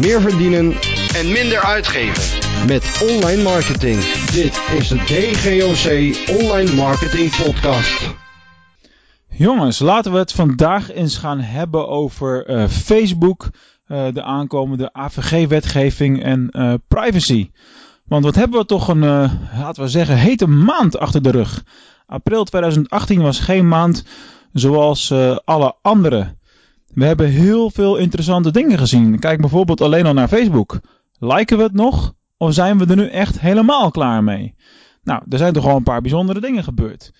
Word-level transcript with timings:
meer 0.00 0.20
verdienen 0.20 0.72
en 1.14 1.32
minder 1.32 1.60
uitgeven 1.60 2.22
met 2.66 3.06
online 3.10 3.42
marketing. 3.42 4.00
Dit 4.32 4.60
is 4.78 4.88
de 4.88 4.96
DGOC 4.96 6.38
Online 6.40 6.74
Marketing 6.74 7.36
Podcast. 7.36 8.14
Jongens, 9.28 9.78
laten 9.78 10.12
we 10.12 10.18
het 10.18 10.32
vandaag 10.32 10.92
eens 10.92 11.16
gaan 11.16 11.40
hebben 11.40 11.88
over 11.88 12.50
uh, 12.50 12.66
Facebook, 12.68 13.48
uh, 13.88 14.06
de 14.12 14.22
aankomende 14.22 14.92
AVG-wetgeving 14.92 16.22
en 16.22 16.48
uh, 16.50 16.74
privacy. 16.88 17.50
Want 18.04 18.24
wat 18.24 18.34
hebben 18.34 18.58
we 18.58 18.66
toch 18.66 18.88
een, 18.88 19.00
laten 19.58 19.82
we 19.82 19.88
zeggen, 19.88 20.16
hete 20.16 20.46
maand 20.46 20.98
achter 20.98 21.22
de 21.22 21.30
rug. 21.30 21.64
April 22.06 22.44
2018 22.44 23.22
was 23.22 23.40
geen 23.40 23.68
maand 23.68 24.04
zoals 24.52 25.12
alle 25.44 25.74
andere. 25.82 26.38
We 26.94 27.04
hebben 27.04 27.28
heel 27.28 27.70
veel 27.70 27.96
interessante 27.96 28.50
dingen 28.50 28.78
gezien. 28.78 29.18
Kijk 29.18 29.40
bijvoorbeeld 29.40 29.80
alleen 29.80 30.06
al 30.06 30.12
naar 30.12 30.28
Facebook. 30.28 30.80
Liken 31.18 31.56
we 31.56 31.62
het 31.62 31.72
nog? 31.72 32.14
Of 32.36 32.54
zijn 32.54 32.78
we 32.78 32.86
er 32.86 32.96
nu 32.96 33.08
echt 33.08 33.40
helemaal 33.40 33.90
klaar 33.90 34.24
mee? 34.24 34.54
Nou, 35.02 35.22
er 35.28 35.38
zijn 35.38 35.52
toch 35.52 35.66
al 35.66 35.76
een 35.76 35.82
paar 35.82 36.00
bijzondere 36.00 36.40
dingen 36.40 36.64
gebeurd. 36.64 37.12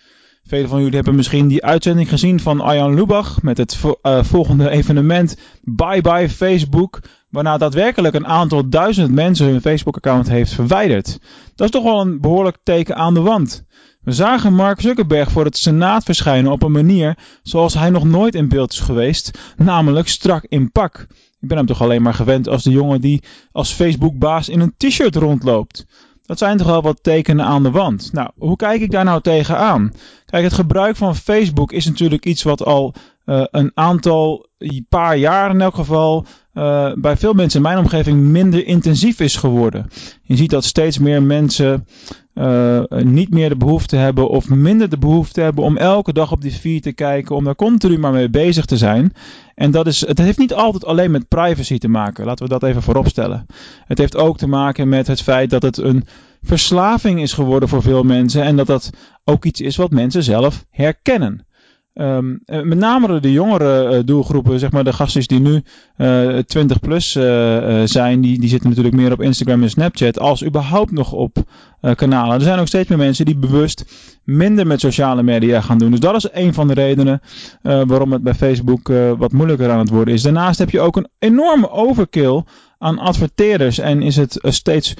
Velen 0.51 0.69
van 0.69 0.79
jullie 0.79 0.95
hebben 0.95 1.15
misschien 1.15 1.49
die 1.49 1.65
uitzending 1.65 2.09
gezien 2.09 2.41
van 2.41 2.61
Arjan 2.61 2.95
Lubach 2.95 3.43
met 3.43 3.59
het 3.59 3.79
uh, 4.03 4.23
volgende 4.23 4.71
evenement 4.71 5.37
Bye 5.63 6.01
Bye 6.01 6.29
Facebook, 6.29 7.01
waarna 7.29 7.59
daadwerkelijk 7.59 8.15
een 8.15 8.27
aantal 8.27 8.69
duizend 8.69 9.13
mensen 9.13 9.47
hun 9.47 9.61
Facebook-account 9.61 10.29
heeft 10.29 10.53
verwijderd. 10.53 11.19
Dat 11.55 11.67
is 11.67 11.71
toch 11.73 11.83
wel 11.83 12.01
een 12.01 12.21
behoorlijk 12.21 12.57
teken 12.63 12.97
aan 12.97 13.15
de 13.15 13.21
wand. 13.21 13.65
We 14.01 14.13
zagen 14.13 14.55
Mark 14.55 14.81
Zuckerberg 14.81 15.31
voor 15.31 15.45
het 15.45 15.57
Senaat 15.57 16.05
verschijnen 16.05 16.53
op 16.53 16.63
een 16.63 16.73
manier 16.73 17.19
zoals 17.43 17.75
hij 17.75 17.91
nog 17.91 18.05
nooit 18.05 18.35
in 18.35 18.49
beeld 18.49 18.73
is 18.73 18.81
geweest, 18.81 19.39
namelijk 19.57 20.09
strak 20.09 20.45
in 20.49 20.73
pak. 20.73 21.07
Ik 21.41 21.49
ben 21.49 21.57
hem 21.57 21.67
toch 21.67 21.83
alleen 21.83 22.03
maar 22.03 22.15
gewend 22.15 22.49
als 22.49 22.63
de 22.63 22.71
jongen 22.71 23.01
die 23.01 23.23
als 23.53 23.73
Facebook-baas 23.73 24.49
in 24.49 24.61
een 24.61 24.75
t-shirt 24.77 25.17
rondloopt. 25.17 25.87
Dat 26.31 26.39
zijn 26.39 26.57
toch 26.57 26.67
wel 26.67 26.83
wat 26.83 27.03
tekenen 27.03 27.45
aan 27.45 27.63
de 27.63 27.71
wand. 27.71 28.13
Nou, 28.13 28.31
hoe 28.39 28.57
kijk 28.57 28.81
ik 28.81 28.91
daar 28.91 29.05
nou 29.05 29.21
tegenaan? 29.21 29.93
Kijk, 30.31 30.45
het 30.45 30.53
gebruik 30.53 30.97
van 30.97 31.17
Facebook 31.17 31.73
is 31.73 31.87
natuurlijk 31.87 32.27
iets 32.27 32.43
wat 32.43 32.65
al 32.65 32.95
uh, 33.27 33.45
een 33.51 33.71
aantal 33.75 34.49
paar 34.89 35.17
jaar 35.17 35.51
in 35.51 35.61
elk 35.61 35.75
geval 35.75 36.25
uh, 36.55 36.93
bij 36.95 37.17
veel 37.17 37.33
mensen 37.33 37.61
in 37.61 37.67
mijn 37.67 37.79
omgeving 37.79 38.21
minder 38.21 38.67
intensief 38.67 39.21
is 39.21 39.37
geworden. 39.37 39.87
Je 40.23 40.37
ziet 40.37 40.51
dat 40.51 40.65
steeds 40.65 40.99
meer 40.99 41.23
mensen 41.23 41.87
uh, 42.35 42.83
niet 42.89 43.31
meer 43.31 43.49
de 43.49 43.57
behoefte 43.57 43.97
hebben 43.97 44.29
of 44.29 44.49
minder 44.49 44.89
de 44.89 44.99
behoefte 44.99 45.41
hebben 45.41 45.65
om 45.65 45.77
elke 45.77 46.13
dag 46.13 46.33
op 46.33 46.41
die 46.41 46.53
feed 46.53 46.83
te 46.83 46.93
kijken, 46.93 47.37
om 47.37 47.45
daar 47.45 47.55
continu 47.55 47.99
maar 47.99 48.13
mee 48.13 48.31
bezig 48.31 48.65
te 48.65 48.77
zijn. 48.77 49.13
En 49.55 49.71
dat 49.71 49.87
is, 49.87 50.07
het 50.07 50.19
heeft 50.19 50.39
niet 50.39 50.55
altijd 50.55 50.85
alleen 50.85 51.11
met 51.11 51.29
privacy 51.29 51.79
te 51.79 51.89
maken, 51.89 52.25
laten 52.25 52.45
we 52.45 52.51
dat 52.51 52.63
even 52.63 52.83
vooropstellen. 52.83 53.47
Het 53.87 53.99
heeft 53.99 54.17
ook 54.17 54.39
te 54.39 54.49
maken 54.49 54.89
met 54.89 55.07
het 55.07 55.23
feit 55.23 55.51
dat 55.51 55.63
het 55.63 55.77
een 55.77 56.05
verslaving 56.43 57.21
is 57.21 57.33
geworden 57.33 57.69
voor 57.69 57.83
veel 57.83 58.03
mensen 58.03 58.43
en 58.43 58.57
dat 58.57 58.67
dat 58.67 58.91
ook 59.25 59.45
iets 59.45 59.61
is 59.61 59.77
wat 59.77 59.91
mensen 59.91 60.23
zelf 60.23 60.65
herkennen. 60.71 61.45
Um, 61.95 62.41
met 62.47 62.79
name 62.79 63.21
de 63.21 63.33
jongere 63.33 63.97
uh, 63.97 64.03
doelgroepen, 64.05 64.59
zeg 64.59 64.71
maar 64.71 64.85
de 64.85 64.93
gastjes 64.93 65.27
die 65.27 65.41
nu 65.41 65.63
uh, 65.97 66.39
20 66.39 66.81
plus 66.81 67.17
uh, 67.17 67.23
zijn, 67.85 68.21
die, 68.21 68.41
die 68.41 68.49
zitten 68.49 68.69
natuurlijk 68.69 68.97
meer 68.97 69.13
op 69.13 69.21
Instagram 69.21 69.63
en 69.63 69.71
Snapchat 69.71 70.19
als 70.19 70.45
überhaupt 70.45 70.91
nog 70.91 71.13
op 71.13 71.37
kanalen. 71.95 72.35
Er 72.35 72.41
zijn 72.41 72.59
ook 72.59 72.67
steeds 72.67 72.89
meer 72.89 72.99
mensen 72.99 73.25
die 73.25 73.37
bewust 73.37 73.85
minder 74.25 74.67
met 74.67 74.81
sociale 74.81 75.23
media 75.23 75.61
gaan 75.61 75.79
doen. 75.79 75.91
Dus 75.91 76.01
dat 76.01 76.15
is 76.15 76.29
een 76.33 76.55
van 76.55 76.69
de 76.69 76.75
redenen 76.75 77.21
waarom 77.63 78.13
het 78.13 78.23
bij 78.23 78.35
Facebook 78.35 78.89
wat 79.19 79.33
moeilijker 79.33 79.71
aan 79.71 79.79
het 79.79 79.91
worden 79.91 80.15
is. 80.15 80.23
Daarnaast 80.23 80.59
heb 80.59 80.71
je 80.71 80.81
ook 80.81 80.97
een 80.97 81.09
enorme 81.19 81.71
overkill 81.71 82.43
aan 82.79 82.99
adverteerders 82.99 83.79
en 83.79 84.03
is 84.03 84.17
het 84.17 84.39
steeds 84.43 84.95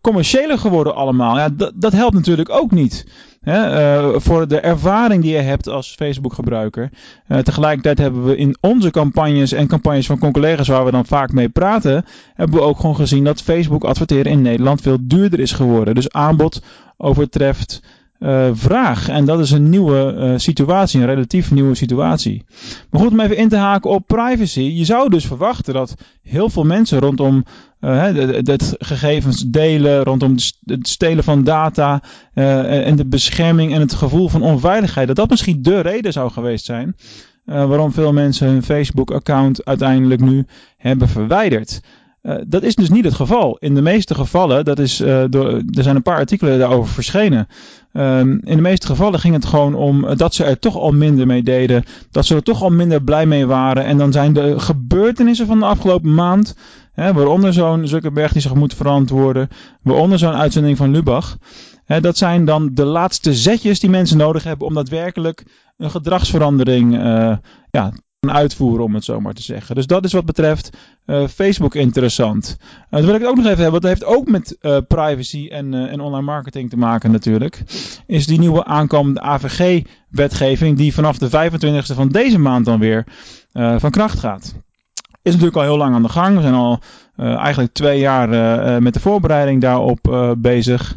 commerciëler 0.00 0.58
geworden 0.58 0.94
allemaal. 0.94 1.36
Ja, 1.36 1.48
dat 1.74 1.92
helpt 1.92 2.14
natuurlijk 2.14 2.50
ook 2.50 2.70
niet. 2.70 3.06
uh, 3.44 4.08
voor 4.16 4.48
de 4.48 4.60
ervaring 4.60 5.22
die 5.22 5.32
je 5.32 5.40
hebt 5.40 5.68
als 5.68 5.94
Facebook-gebruiker. 5.94 6.90
Uh, 7.28 7.38
tegelijkertijd 7.38 7.98
hebben 7.98 8.24
we 8.24 8.36
in 8.36 8.56
onze 8.60 8.90
campagnes 8.90 9.52
en 9.52 9.66
campagnes 9.66 10.06
van 10.06 10.32
collega's 10.32 10.68
waar 10.68 10.84
we 10.84 10.90
dan 10.90 11.06
vaak 11.06 11.32
mee 11.32 11.48
praten, 11.48 12.04
hebben 12.34 12.56
we 12.56 12.64
ook 12.64 12.80
gewoon 12.80 12.96
gezien 12.96 13.24
dat 13.24 13.42
Facebook 13.42 13.84
adverteren 13.84 14.32
in 14.32 14.42
Nederland 14.42 14.80
veel 14.80 14.98
duurder 15.00 15.40
is 15.40 15.52
geworden. 15.52 15.94
Dus 15.94 16.12
aanbod 16.12 16.62
overtreft 16.96 17.82
uh, 18.20 18.48
vraag. 18.52 19.08
En 19.08 19.24
dat 19.24 19.40
is 19.40 19.50
een 19.50 19.68
nieuwe 19.68 20.14
uh, 20.18 20.32
situatie, 20.36 21.00
een 21.00 21.06
relatief 21.06 21.50
nieuwe 21.50 21.74
situatie. 21.74 22.44
Maar 22.90 23.00
goed, 23.00 23.10
om 23.10 23.20
even 23.20 23.36
in 23.36 23.48
te 23.48 23.56
haken 23.56 23.90
op 23.90 24.06
privacy. 24.06 24.60
Je 24.60 24.84
zou 24.84 25.08
dus 25.08 25.26
verwachten 25.26 25.74
dat 25.74 25.94
heel 26.22 26.50
veel 26.50 26.64
mensen 26.64 26.98
rondom 26.98 27.44
het 27.80 28.74
gegevens 28.78 29.44
delen, 29.46 30.02
rondom 30.02 30.34
het 30.64 30.88
stelen 30.88 31.24
van 31.24 31.44
data 31.44 32.02
en 32.34 32.96
de 32.96 33.06
bescherming 33.06 33.74
en 33.74 33.80
het 33.80 33.94
gevoel 33.94 34.28
van 34.28 34.42
onveiligheid, 34.42 35.06
dat 35.06 35.16
dat 35.16 35.30
misschien 35.30 35.62
de 35.62 35.80
reden 35.80 36.12
zou 36.12 36.30
geweest 36.30 36.64
zijn 36.64 36.96
waarom 37.44 37.92
veel 37.92 38.12
mensen 38.12 38.48
hun 38.48 38.62
Facebook-account 38.62 39.64
uiteindelijk 39.64 40.20
nu 40.20 40.46
hebben 40.76 41.08
verwijderd. 41.08 41.80
Uh, 42.26 42.34
dat 42.46 42.62
is 42.62 42.74
dus 42.74 42.90
niet 42.90 43.04
het 43.04 43.14
geval. 43.14 43.56
In 43.56 43.74
de 43.74 43.82
meeste 43.82 44.14
gevallen, 44.14 44.64
dat 44.64 44.78
is, 44.78 44.96
door, 45.30 45.52
er 45.52 45.82
zijn 45.82 45.96
een 45.96 46.02
paar 46.02 46.16
artikelen 46.16 46.58
daarover 46.58 46.92
verschenen. 46.92 47.48
Um, 47.92 48.40
in 48.44 48.56
de 48.56 48.62
meeste 48.62 48.86
gevallen 48.86 49.20
ging 49.20 49.34
het 49.34 49.44
gewoon 49.44 49.74
om 49.74 50.16
dat 50.16 50.34
ze 50.34 50.44
er 50.44 50.58
toch 50.58 50.76
al 50.76 50.92
minder 50.92 51.26
mee 51.26 51.42
deden. 51.42 51.84
Dat 52.10 52.26
ze 52.26 52.34
er 52.34 52.42
toch 52.42 52.62
al 52.62 52.70
minder 52.70 53.02
blij 53.02 53.26
mee 53.26 53.46
waren. 53.46 53.84
En 53.84 53.98
dan 53.98 54.12
zijn 54.12 54.32
de 54.32 54.58
gebeurtenissen 54.58 55.46
van 55.46 55.58
de 55.58 55.64
afgelopen 55.64 56.14
maand, 56.14 56.56
hè, 56.92 57.12
waaronder 57.12 57.52
zo'n 57.52 57.86
Zuckerberg 57.86 58.32
die 58.32 58.42
zich 58.42 58.54
moet 58.54 58.74
verantwoorden, 58.74 59.48
waaronder 59.82 60.18
zo'n 60.18 60.34
uitzending 60.34 60.76
van 60.76 60.90
Lubach. 60.90 61.36
Hè, 61.84 62.00
dat 62.00 62.16
zijn 62.16 62.44
dan 62.44 62.70
de 62.74 62.84
laatste 62.84 63.34
zetjes 63.34 63.80
die 63.80 63.90
mensen 63.90 64.16
nodig 64.16 64.44
hebben 64.44 64.66
om 64.66 64.74
daadwerkelijk 64.74 65.44
een 65.76 65.90
gedragsverandering 65.90 66.94
uh, 66.94 67.36
ja, 67.70 67.92
uitvoeren, 68.32 68.84
om 68.84 68.94
het 68.94 69.04
zo 69.04 69.20
maar 69.20 69.32
te 69.32 69.42
zeggen. 69.42 69.74
Dus 69.74 69.86
dat 69.86 70.04
is 70.04 70.12
wat 70.12 70.24
betreft 70.24 70.70
uh, 71.06 71.26
Facebook 71.26 71.74
interessant. 71.74 72.56
Uh, 72.60 72.66
dan 72.90 73.04
wil 73.04 73.14
ik 73.14 73.20
het 73.20 73.28
ook 73.28 73.36
nog 73.36 73.44
even 73.44 73.62
hebben, 73.62 73.80
want 73.80 73.82
dat 73.82 73.92
heeft 73.92 74.16
ook 74.16 74.28
met 74.28 74.56
uh, 74.60 74.76
privacy 74.88 75.48
en, 75.50 75.74
en 75.74 76.00
online 76.00 76.24
marketing 76.24 76.70
te 76.70 76.76
maken 76.76 77.10
natuurlijk. 77.10 77.62
Is 78.06 78.26
die 78.26 78.38
nieuwe 78.38 78.64
aankomende 78.64 79.20
AVG-wetgeving 79.20 80.76
die 80.76 80.94
vanaf 80.94 81.18
de 81.18 81.50
25e 81.50 81.94
van 81.94 82.08
deze 82.08 82.38
maand 82.38 82.64
dan 82.64 82.78
weer 82.78 83.04
van 83.52 83.90
kracht 83.90 84.18
gaat. 84.18 84.54
Is 85.22 85.32
natuurlijk 85.32 85.56
al 85.56 85.62
heel 85.62 85.76
lang 85.76 85.94
aan 85.94 86.02
de 86.02 86.08
gang. 86.08 86.36
We 86.36 86.42
zijn 86.42 86.54
al 86.54 86.80
eigenlijk 87.16 87.72
twee 87.72 87.98
jaar 87.98 88.28
met 88.82 88.94
de 88.94 89.00
voorbereiding 89.00 89.60
daarop 89.60 90.34
bezig. 90.38 90.96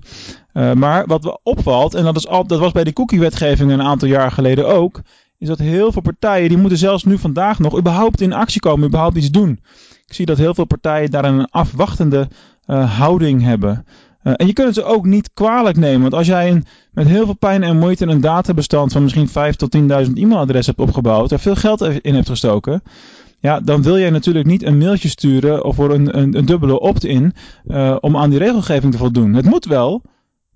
maar 0.53 1.05
wat 1.05 1.39
opvalt, 1.43 1.93
en 1.93 2.03
dat, 2.03 2.15
is 2.15 2.27
al, 2.27 2.47
dat 2.47 2.59
was 2.59 2.71
bij 2.71 2.83
de 2.83 2.93
cookie-wetgeving 2.93 3.71
een 3.71 3.81
aantal 3.81 4.07
jaar 4.07 4.31
geleden 4.31 4.67
ook, 4.67 5.01
is 5.39 5.47
dat 5.47 5.59
heel 5.59 5.91
veel 5.91 6.01
partijen, 6.01 6.49
die 6.49 6.57
moeten 6.57 6.77
zelfs 6.77 7.03
nu 7.03 7.17
vandaag 7.17 7.59
nog 7.59 7.77
überhaupt 7.77 8.21
in 8.21 8.33
actie 8.33 8.61
komen, 8.61 8.87
überhaupt 8.87 9.17
iets 9.17 9.31
doen. 9.31 9.59
Ik 10.05 10.13
zie 10.13 10.25
dat 10.25 10.37
heel 10.37 10.53
veel 10.53 10.65
partijen 10.65 11.11
daar 11.11 11.25
een 11.25 11.49
afwachtende 11.49 12.27
uh, 12.67 12.97
houding 12.97 13.41
hebben. 13.43 13.85
Uh, 14.23 14.33
en 14.35 14.47
je 14.47 14.53
kunt 14.53 14.67
het 14.67 14.75
ze 14.75 14.83
ook 14.83 15.05
niet 15.05 15.33
kwalijk 15.33 15.77
nemen, 15.77 16.01
want 16.01 16.13
als 16.13 16.27
jij 16.27 16.49
een, 16.51 16.65
met 16.91 17.07
heel 17.07 17.25
veel 17.25 17.35
pijn 17.35 17.63
en 17.63 17.77
moeite 17.77 18.05
een 18.05 18.21
databestand 18.21 18.91
van 18.91 19.03
misschien 19.03 19.29
5 19.29 19.55
tot 19.55 19.77
10.000 19.77 19.81
e-mailadressen 20.13 20.73
hebt 20.75 20.87
opgebouwd, 20.87 21.31
er 21.31 21.39
veel 21.39 21.55
geld 21.55 21.81
in 21.81 22.15
hebt 22.15 22.29
gestoken, 22.29 22.83
ja, 23.39 23.59
dan 23.59 23.81
wil 23.81 23.97
jij 23.97 24.09
natuurlijk 24.09 24.45
niet 24.45 24.63
een 24.63 24.77
mailtje 24.77 25.07
sturen 25.07 25.63
of 25.63 25.75
voor 25.75 25.93
een, 25.93 26.17
een, 26.17 26.37
een 26.37 26.45
dubbele 26.45 26.79
opt-in 26.79 27.33
uh, 27.67 27.95
om 27.99 28.17
aan 28.17 28.29
die 28.29 28.39
regelgeving 28.39 28.91
te 28.91 28.97
voldoen. 28.97 29.33
Het 29.33 29.45
moet 29.45 29.65
wel, 29.65 30.01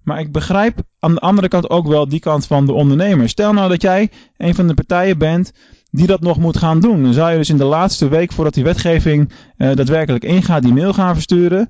maar 0.04 0.20
ik 0.20 0.32
begrijp 0.32 0.82
aan 1.00 1.14
de 1.14 1.20
andere 1.20 1.48
kant 1.48 1.70
ook 1.70 1.88
wel 1.88 2.08
die 2.08 2.20
kant 2.20 2.48
van 2.48 2.66
de 2.66 2.74
ondernemer. 2.74 3.30
Stel 3.30 3.54
nou 3.54 3.70
dat 3.70 3.82
jij 3.82 4.12
een 4.38 4.56
van 4.56 4.68
de 4.68 4.74
partijen 4.74 5.18
bent 5.18 5.52
die 5.92 6.08
dat 6.08 6.22
nog 6.22 6.40
moet 6.40 6.58
gaan 6.58 6.80
doen. 6.80 7.04
Dan 7.04 7.14
zou 7.14 7.32
je 7.32 7.38
dus 7.38 7.50
in 7.50 7.58
de 7.58 7.64
laatste 7.64 8.08
week 8.08 8.32
voordat 8.32 8.54
die 8.54 8.64
wetgeving 8.64 9.32
uh, 9.58 9.76
daadwerkelijk 9.76 10.24
ingaat 10.24 10.64
die 10.64 10.74
mail 10.74 10.94
gaan 10.94 11.14
versturen. 11.14 11.70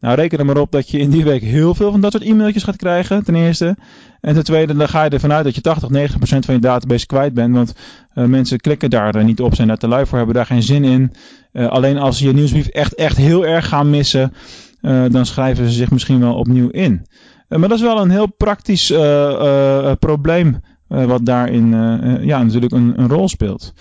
Nou, 0.00 0.14
reken 0.14 0.38
er 0.38 0.44
maar 0.44 0.56
op 0.56 0.72
dat 0.72 0.90
je 0.90 0.98
in 0.98 1.10
die 1.10 1.24
week 1.24 1.42
heel 1.42 1.74
veel 1.74 1.90
van 1.90 2.00
dat 2.00 2.12
soort 2.12 2.24
e-mailtjes 2.24 2.62
gaat 2.62 2.76
krijgen, 2.76 3.24
ten 3.24 3.34
eerste. 3.34 3.76
En 4.20 4.34
ten 4.34 4.44
tweede, 4.44 4.74
dan 4.74 4.88
ga 4.88 5.04
je 5.04 5.10
ervan 5.10 5.32
uit 5.32 5.44
dat 5.44 5.54
je 5.54 5.60
80, 5.60 5.88
90% 5.88 6.14
van 6.20 6.54
je 6.54 6.60
database 6.60 7.06
kwijt 7.06 7.34
bent. 7.34 7.54
Want 7.54 7.74
uh, 8.14 8.24
mensen 8.24 8.60
klikken 8.60 8.90
daar 8.90 9.24
niet 9.24 9.40
op, 9.40 9.54
zijn 9.54 9.68
daar 9.68 9.76
te 9.76 9.88
lui 9.88 10.06
voor, 10.06 10.16
hebben 10.16 10.34
daar 10.34 10.46
geen 10.46 10.62
zin 10.62 10.84
in. 10.84 11.12
Uh, 11.52 11.68
alleen 11.68 11.98
als 11.98 12.18
ze 12.18 12.26
je 12.26 12.32
nieuwsbrief 12.32 12.66
echt, 12.66 12.94
echt 12.94 13.16
heel 13.16 13.46
erg 13.46 13.68
gaan 13.68 13.90
missen, 13.90 14.32
dan 15.10 15.26
schrijven 15.26 15.64
ze 15.64 15.72
zich 15.72 15.90
misschien 15.90 16.20
wel 16.20 16.34
opnieuw 16.34 16.68
in. 16.68 17.06
Uh, 17.50 17.58
maar 17.58 17.68
dat 17.68 17.78
is 17.78 17.84
wel 17.84 18.00
een 18.00 18.10
heel 18.10 18.32
praktisch 18.36 18.90
uh, 18.90 18.98
uh, 18.98 19.92
probleem 19.98 20.60
wat 20.86 21.24
daarin 21.26 21.70
ja, 22.24 22.42
natuurlijk 22.42 22.72
een, 22.72 22.92
een 22.96 23.08
rol 23.08 23.28
speelt. 23.28 23.72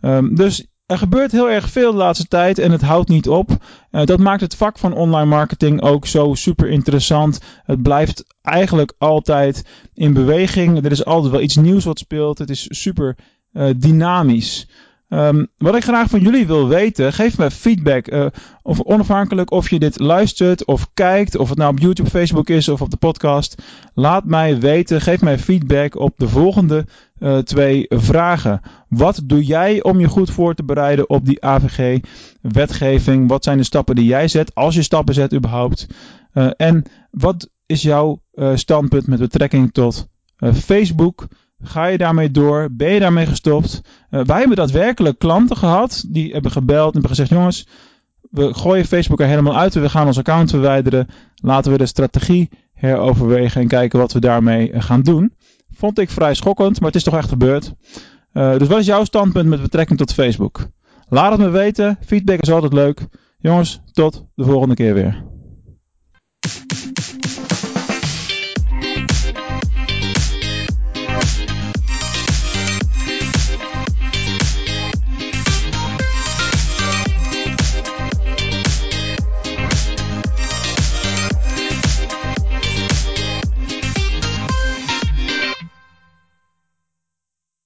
Um, 0.00 0.34
dus 0.34 0.66
er 0.86 0.98
gebeurt 0.98 1.32
heel 1.32 1.50
erg 1.50 1.70
veel 1.70 1.90
de 1.90 1.96
laatste 1.96 2.26
tijd 2.26 2.58
en 2.58 2.70
het 2.70 2.82
houdt 2.82 3.08
niet 3.08 3.28
op. 3.28 3.50
dat 3.90 4.18
maakt 4.18 4.40
het 4.40 4.54
vak 4.54 4.78
van 4.78 4.92
online 4.92 5.28
marketing 5.28 5.82
ook 5.82 6.06
zo 6.06 6.34
super 6.34 6.68
interessant. 6.68 7.40
Het 7.64 7.82
blijft 7.82 8.24
eigenlijk 8.42 8.94
altijd 8.98 9.64
in 9.94 10.12
beweging. 10.12 10.84
Er 10.84 10.90
is 10.90 11.04
altijd 11.04 11.32
wel 11.32 11.42
iets 11.42 11.56
nieuws 11.56 11.84
wat 11.84 11.98
speelt. 11.98 12.38
Het 12.38 12.50
is 12.50 12.66
super 12.70 13.16
dynamisch. 13.76 14.68
Um, 15.08 15.46
wat 15.58 15.76
ik 15.76 15.82
graag 15.82 16.10
van 16.10 16.20
jullie 16.20 16.46
wil 16.46 16.68
weten, 16.68 17.12
geef 17.12 17.38
me 17.38 17.50
feedback. 17.50 18.12
Uh, 18.12 18.26
of 18.62 18.80
onafhankelijk 18.80 19.50
of 19.50 19.70
je 19.70 19.78
dit 19.78 19.98
luistert 19.98 20.64
of 20.64 20.88
kijkt, 20.94 21.36
of 21.36 21.48
het 21.48 21.58
nou 21.58 21.70
op 21.70 21.78
YouTube, 21.78 22.10
Facebook 22.10 22.48
is 22.48 22.68
of 22.68 22.80
op 22.80 22.90
de 22.90 22.96
podcast. 22.96 23.62
Laat 23.94 24.24
mij 24.24 24.58
weten, 24.60 25.00
geef 25.00 25.20
mij 25.20 25.38
feedback 25.38 25.96
op 25.96 26.14
de 26.16 26.28
volgende 26.28 26.86
uh, 27.18 27.38
twee 27.38 27.86
vragen. 27.88 28.60
Wat 28.88 29.20
doe 29.24 29.44
jij 29.44 29.82
om 29.82 30.00
je 30.00 30.08
goed 30.08 30.30
voor 30.30 30.54
te 30.54 30.64
bereiden 30.64 31.08
op 31.08 31.24
die 31.24 31.44
AVG-wetgeving? 31.44 33.28
Wat 33.28 33.44
zijn 33.44 33.58
de 33.58 33.64
stappen 33.64 33.94
die 33.94 34.06
jij 34.06 34.28
zet, 34.28 34.54
als 34.54 34.74
je 34.74 34.82
stappen 34.82 35.14
zet 35.14 35.34
überhaupt? 35.34 35.86
Uh, 36.34 36.50
en 36.56 36.84
wat 37.10 37.50
is 37.66 37.82
jouw 37.82 38.22
standpunt 38.54 39.06
met 39.06 39.18
betrekking 39.18 39.72
tot 39.72 40.08
Facebook? 40.54 41.28
Ga 41.62 41.86
je 41.86 41.98
daarmee 41.98 42.30
door? 42.30 42.68
Ben 42.70 42.92
je 42.92 43.00
daarmee 43.00 43.26
gestopt? 43.26 43.80
Uh, 44.10 44.24
wij 44.24 44.38
hebben 44.38 44.56
daadwerkelijk 44.56 45.18
klanten 45.18 45.56
gehad 45.56 46.04
die 46.08 46.32
hebben 46.32 46.50
gebeld 46.50 46.86
en 46.86 46.92
hebben 46.92 47.10
gezegd: 47.10 47.30
jongens, 47.30 47.66
we 48.30 48.54
gooien 48.54 48.84
Facebook 48.84 49.20
er 49.20 49.26
helemaal 49.26 49.56
uit 49.56 49.74
we 49.74 49.88
gaan 49.88 50.06
ons 50.06 50.18
account 50.18 50.50
verwijderen. 50.50 51.06
Laten 51.34 51.72
we 51.72 51.78
de 51.78 51.86
strategie 51.86 52.50
heroverwegen 52.74 53.60
en 53.60 53.68
kijken 53.68 53.98
wat 53.98 54.12
we 54.12 54.20
daarmee 54.20 54.70
eh, 54.70 54.82
gaan 54.82 55.02
doen. 55.02 55.32
Vond 55.70 55.98
ik 55.98 56.10
vrij 56.10 56.34
schokkend, 56.34 56.80
maar 56.80 56.88
het 56.88 56.96
is 56.96 57.04
toch 57.04 57.16
echt 57.16 57.28
gebeurd. 57.28 57.72
Uh, 58.32 58.56
dus 58.58 58.68
wat 58.68 58.78
is 58.78 58.86
jouw 58.86 59.04
standpunt 59.04 59.48
met 59.48 59.62
betrekking 59.62 59.98
tot 59.98 60.12
Facebook? 60.12 60.68
Laat 61.08 61.30
het 61.30 61.40
me 61.40 61.48
weten. 61.48 61.98
Feedback 62.06 62.40
is 62.40 62.50
altijd 62.50 62.72
leuk. 62.72 63.06
Jongens, 63.38 63.80
tot 63.92 64.24
de 64.34 64.44
volgende 64.44 64.74
keer 64.74 64.94
weer. 64.94 65.24